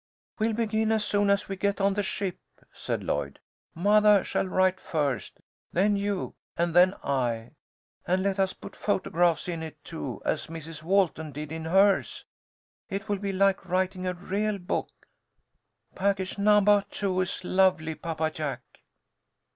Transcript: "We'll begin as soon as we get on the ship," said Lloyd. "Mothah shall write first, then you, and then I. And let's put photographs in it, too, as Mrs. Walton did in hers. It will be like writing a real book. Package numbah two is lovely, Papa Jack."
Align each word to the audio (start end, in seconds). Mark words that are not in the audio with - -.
"We'll 0.39 0.53
begin 0.53 0.91
as 0.91 1.05
soon 1.05 1.29
as 1.29 1.47
we 1.47 1.55
get 1.55 1.79
on 1.79 1.93
the 1.93 2.01
ship," 2.01 2.39
said 2.73 3.03
Lloyd. 3.03 3.37
"Mothah 3.75 4.23
shall 4.23 4.47
write 4.47 4.79
first, 4.79 5.39
then 5.73 5.95
you, 5.95 6.33
and 6.57 6.73
then 6.73 6.95
I. 7.03 7.51
And 8.07 8.23
let's 8.23 8.53
put 8.53 8.75
photographs 8.75 9.47
in 9.47 9.61
it, 9.61 9.83
too, 9.83 10.19
as 10.25 10.47
Mrs. 10.47 10.81
Walton 10.81 11.31
did 11.31 11.51
in 11.51 11.65
hers. 11.65 12.25
It 12.89 13.07
will 13.09 13.19
be 13.19 13.31
like 13.31 13.69
writing 13.69 14.07
a 14.07 14.15
real 14.15 14.57
book. 14.57 14.89
Package 15.93 16.39
numbah 16.39 16.85
two 16.89 17.21
is 17.21 17.43
lovely, 17.43 17.93
Papa 17.93 18.31
Jack." 18.31 18.61